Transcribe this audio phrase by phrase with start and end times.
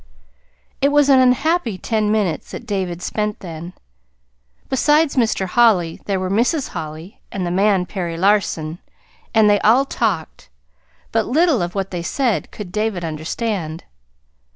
[0.81, 3.73] It was an unhappy ten minutes that David spent then.
[4.67, 5.45] Besides Mr.
[5.45, 6.69] Holly, there were Mrs.
[6.69, 8.79] Holly, and the man, Perry Larson.
[9.35, 10.49] And they all talked.
[11.11, 13.83] But little of what they said could David understand.